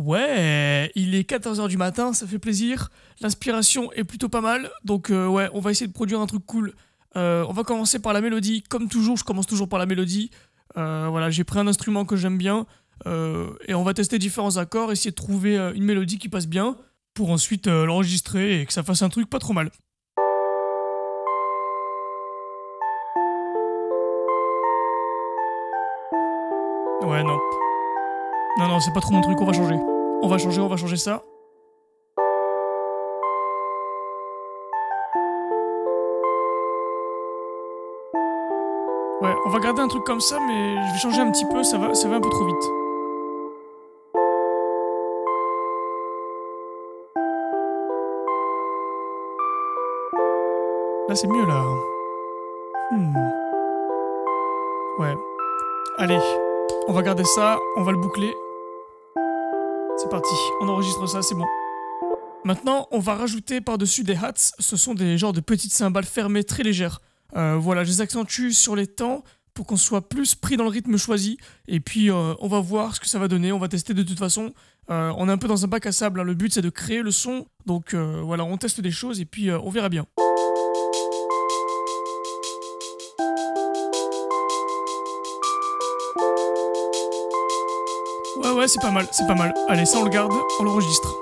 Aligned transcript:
Ouais, 0.00 0.90
il 0.94 1.14
est 1.14 1.28
14h 1.28 1.68
du 1.68 1.76
matin, 1.76 2.14
ça 2.14 2.26
fait 2.26 2.38
plaisir. 2.38 2.88
L'inspiration 3.20 3.92
est 3.92 4.04
plutôt 4.04 4.30
pas 4.30 4.40
mal, 4.40 4.70
donc 4.82 5.10
euh, 5.10 5.26
ouais, 5.26 5.50
on 5.52 5.60
va 5.60 5.72
essayer 5.72 5.86
de 5.86 5.92
produire 5.92 6.20
un 6.20 6.26
truc 6.26 6.42
cool. 6.46 6.72
Euh, 7.16 7.44
on 7.50 7.52
va 7.52 7.64
commencer 7.64 7.98
par 7.98 8.14
la 8.14 8.22
mélodie, 8.22 8.62
comme 8.62 8.88
toujours, 8.88 9.18
je 9.18 9.24
commence 9.24 9.46
toujours 9.46 9.68
par 9.68 9.78
la 9.78 9.84
mélodie. 9.84 10.30
Euh, 10.78 11.08
voilà, 11.10 11.28
j'ai 11.28 11.44
pris 11.44 11.58
un 11.58 11.66
instrument 11.66 12.06
que 12.06 12.16
j'aime 12.16 12.38
bien, 12.38 12.64
et 13.04 13.74
on 13.74 13.82
va 13.82 13.92
tester 13.92 14.18
différents 14.18 14.56
accords, 14.56 14.90
essayer 14.90 15.10
de 15.10 15.16
trouver 15.16 15.58
une 15.74 15.84
mélodie 15.84 16.16
qui 16.16 16.30
passe 16.30 16.46
bien, 16.46 16.78
pour 17.12 17.30
ensuite 17.30 17.66
l'enregistrer 17.66 18.62
et 18.62 18.64
que 18.64 18.72
ça 18.72 18.82
fasse 18.82 19.02
un 19.02 19.10
truc 19.10 19.28
pas 19.28 19.38
trop 19.38 19.52
mal. 19.52 19.70
Ouais, 27.02 27.22
non. 27.22 27.38
Non, 28.58 28.68
non, 28.68 28.80
c'est 28.80 28.92
pas 28.92 29.00
trop 29.00 29.12
mon 29.12 29.20
truc, 29.20 29.40
on 29.40 29.44
va 29.44 29.52
changer. 29.52 29.78
On 30.22 30.28
va 30.28 30.38
changer, 30.38 30.60
on 30.60 30.66
va 30.66 30.76
changer 30.76 30.96
ça. 30.96 31.22
Ouais, 39.22 39.34
on 39.46 39.50
va 39.50 39.58
garder 39.60 39.82
un 39.82 39.88
truc 39.88 40.04
comme 40.04 40.20
ça, 40.20 40.38
mais 40.46 40.76
je 40.76 40.92
vais 40.92 40.98
changer 40.98 41.20
un 41.20 41.30
petit 41.30 41.44
peu, 41.46 41.62
ça 41.62 41.78
va, 41.78 41.94
ça 41.94 42.08
va 42.08 42.16
un 42.16 42.20
peu 42.20 42.30
trop 42.30 42.46
vite. 42.46 42.70
Là, 51.08 51.14
c'est 51.14 51.28
mieux, 51.28 51.46
là. 51.46 51.62
Hmm. 52.90 53.14
Ouais. 54.98 55.16
Allez, 55.98 56.20
on 56.88 56.92
va 56.92 57.02
garder 57.02 57.24
ça, 57.24 57.58
on 57.76 57.82
va 57.82 57.92
le 57.92 57.98
boucler. 57.98 58.32
C'est 59.96 60.08
parti, 60.08 60.34
on 60.60 60.68
enregistre 60.68 61.06
ça, 61.06 61.22
c'est 61.22 61.34
bon. 61.34 61.46
Maintenant, 62.44 62.88
on 62.90 63.00
va 63.00 63.14
rajouter 63.14 63.60
par-dessus 63.60 64.02
des 64.02 64.14
hats. 64.14 64.32
Ce 64.58 64.76
sont 64.76 64.94
des 64.94 65.18
genres 65.18 65.32
de 65.32 65.40
petites 65.40 65.72
cymbales 65.72 66.04
fermées 66.04 66.44
très 66.44 66.62
légères. 66.62 67.00
Euh, 67.36 67.56
voilà, 67.56 67.84
je 67.84 67.90
les 67.90 68.00
accentue 68.00 68.50
sur 68.50 68.76
les 68.76 68.86
temps 68.86 69.22
pour 69.52 69.66
qu'on 69.66 69.76
soit 69.76 70.08
plus 70.08 70.34
pris 70.34 70.56
dans 70.56 70.64
le 70.64 70.70
rythme 70.70 70.96
choisi. 70.96 71.36
Et 71.68 71.80
puis, 71.80 72.10
euh, 72.10 72.34
on 72.40 72.48
va 72.48 72.60
voir 72.60 72.94
ce 72.94 73.00
que 73.00 73.06
ça 73.06 73.18
va 73.18 73.28
donner. 73.28 73.52
On 73.52 73.58
va 73.58 73.68
tester 73.68 73.92
de 73.92 74.02
toute 74.02 74.18
façon. 74.18 74.52
Euh, 74.90 75.12
on 75.18 75.28
est 75.28 75.32
un 75.32 75.38
peu 75.38 75.48
dans 75.48 75.64
un 75.64 75.68
bac 75.68 75.84
à 75.84 75.92
sable. 75.92 76.20
Hein. 76.20 76.24
Le 76.24 76.34
but, 76.34 76.54
c'est 76.54 76.62
de 76.62 76.70
créer 76.70 77.02
le 77.02 77.10
son. 77.10 77.46
Donc 77.66 77.94
voilà, 77.94 78.44
on 78.44 78.56
teste 78.56 78.80
des 78.80 78.90
choses 78.90 79.20
et 79.20 79.26
puis 79.26 79.50
on 79.52 79.70
verra 79.70 79.90
bien. 79.90 80.06
Ouais, 88.42 88.52
ouais, 88.52 88.68
c'est 88.68 88.80
pas 88.80 88.90
mal, 88.90 89.06
c'est 89.12 89.26
pas 89.26 89.34
mal. 89.34 89.52
Allez, 89.68 89.84
ça 89.84 89.98
on 89.98 90.04
le 90.04 90.10
garde, 90.10 90.32
on 90.60 90.64
l'enregistre. 90.64 91.14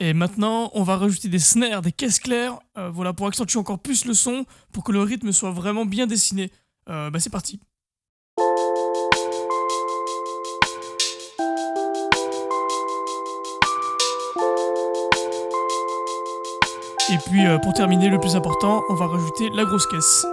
Et 0.00 0.14
maintenant, 0.14 0.70
on 0.72 0.82
va 0.82 0.96
rajouter 0.96 1.28
des 1.28 1.38
snares, 1.38 1.82
des 1.82 1.92
caisses 1.92 2.18
claires, 2.18 2.58
euh, 2.78 2.88
voilà, 2.90 3.12
pour 3.12 3.26
accentuer 3.26 3.58
encore 3.58 3.78
plus 3.78 4.06
le 4.06 4.14
son, 4.14 4.46
pour 4.72 4.84
que 4.84 4.92
le 4.92 5.02
rythme 5.02 5.32
soit 5.32 5.50
vraiment 5.50 5.84
bien 5.84 6.06
dessiné. 6.06 6.50
Euh, 6.88 7.10
bah 7.10 7.20
c'est 7.20 7.28
parti. 7.28 7.60
Et 17.12 17.18
puis, 17.26 17.46
euh, 17.46 17.58
pour 17.58 17.74
terminer, 17.74 18.08
le 18.08 18.18
plus 18.18 18.34
important, 18.34 18.82
on 18.88 18.94
va 18.94 19.06
rajouter 19.08 19.50
la 19.52 19.64
grosse 19.66 19.86
caisse. 19.88 20.24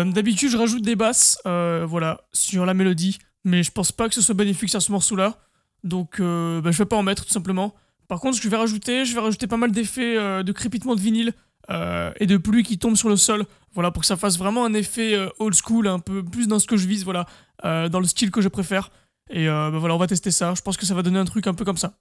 Euh, 0.00 0.04
d'habitude, 0.04 0.50
je 0.50 0.56
rajoute 0.56 0.82
des 0.82 0.96
basses, 0.96 1.38
euh, 1.46 1.84
voilà, 1.88 2.22
sur 2.32 2.66
la 2.66 2.74
mélodie, 2.74 3.18
mais 3.44 3.62
je 3.62 3.70
pense 3.70 3.92
pas 3.92 4.08
que 4.08 4.14
ce 4.14 4.22
soit 4.22 4.34
bénéfique 4.34 4.70
sur 4.70 4.82
ce 4.82 4.92
morceau-là, 4.92 5.38
donc 5.84 6.20
euh, 6.20 6.60
bah, 6.60 6.70
je 6.70 6.78
vais 6.78 6.86
pas 6.86 6.96
en 6.96 7.02
mettre 7.02 7.24
tout 7.24 7.32
simplement. 7.32 7.74
Par 8.08 8.20
contre, 8.20 8.36
ce 8.36 8.40
que 8.40 8.44
je 8.44 8.50
vais 8.50 8.56
rajouter, 8.56 9.04
je 9.04 9.14
vais 9.14 9.20
rajouter 9.20 9.46
pas 9.46 9.56
mal 9.56 9.70
d'effets 9.70 10.42
de 10.42 10.52
crépitement 10.52 10.96
de 10.96 11.00
vinyle 11.00 11.32
et 11.68 12.26
de 12.26 12.36
pluie 12.36 12.64
qui 12.64 12.76
tombe 12.76 12.96
sur 12.96 13.08
le 13.08 13.14
sol, 13.14 13.44
voilà, 13.72 13.92
pour 13.92 14.00
que 14.00 14.06
ça 14.06 14.16
fasse 14.16 14.36
vraiment 14.36 14.64
un 14.64 14.74
effet 14.74 15.16
old 15.38 15.54
school, 15.54 15.86
un 15.86 16.00
peu 16.00 16.24
plus 16.24 16.48
dans 16.48 16.58
ce 16.58 16.66
que 16.66 16.76
je 16.76 16.88
vise, 16.88 17.04
voilà, 17.04 17.26
dans 17.62 18.00
le 18.00 18.06
style 18.06 18.32
que 18.32 18.40
je 18.40 18.48
préfère. 18.48 18.90
Et 19.30 19.46
bah, 19.46 19.70
voilà, 19.70 19.94
on 19.94 19.98
va 19.98 20.08
tester 20.08 20.32
ça. 20.32 20.54
Je 20.54 20.62
pense 20.62 20.76
que 20.76 20.86
ça 20.86 20.94
va 20.94 21.02
donner 21.02 21.20
un 21.20 21.24
truc 21.24 21.46
un 21.46 21.54
peu 21.54 21.64
comme 21.64 21.76
ça. 21.76 21.92